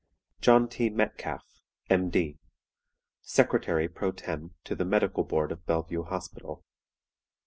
[0.41, 0.89] "JOHN T.
[0.89, 2.39] METCALFE, M.D.,
[3.21, 4.55] "Secretary pro tem.
[4.63, 6.63] to the Medical Board of Bellevue Hospital.